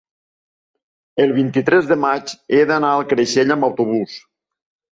[1.25, 4.21] el vint-i-tres de maig he d'anar a Creixell amb autobús.